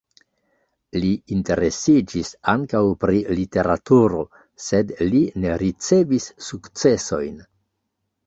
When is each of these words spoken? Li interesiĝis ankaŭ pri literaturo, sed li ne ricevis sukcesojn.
Li 1.01 1.09
interesiĝis 1.33 2.31
ankaŭ 2.53 2.81
pri 3.03 3.19
literaturo, 3.39 4.23
sed 4.69 4.93
li 5.11 5.21
ne 5.43 5.53
ricevis 5.65 6.29
sukcesojn. 6.49 7.37